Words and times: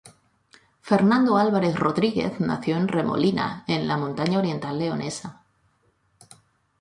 Fernando 0.89 1.37
Álvarez 1.37 1.75
Rodríguez 1.75 2.39
nació 2.39 2.75
en 2.75 2.87
Remolina, 2.87 3.63
en 3.67 3.87
la 3.87 3.97
montaña 3.97 4.39
oriental 4.39 4.79
leonesa. 4.79 5.43